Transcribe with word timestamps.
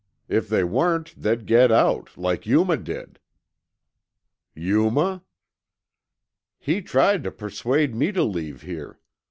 If 0.27 0.49
they 0.49 0.63
weren't, 0.63 1.13
they'd 1.15 1.45
get 1.45 1.71
out, 1.71 2.17
like 2.17 2.47
Yuma 2.47 2.77
did." 2.77 3.19
"Yuma?" 4.55 5.21
"He 6.57 6.81
tried 6.81 7.23
to 7.23 7.29
persuade 7.29 7.93
me 7.93 8.11
to 8.13 8.23
leave 8.23 8.63
here. 8.63 8.99